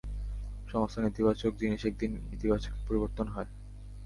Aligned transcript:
সমস্ত 0.67 0.95
নেতিবাচক 0.97 1.51
জিনিস 1.55 1.81
একদিন 1.85 2.11
ইতিবাচকে 2.31 2.77
পরিবর্তন 2.87 3.25
হয়। 3.27 3.49